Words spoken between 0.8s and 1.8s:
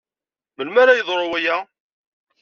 ara yeḍru waya?